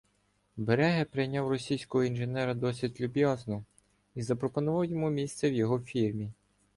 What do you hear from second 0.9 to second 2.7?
прийняв російського інженера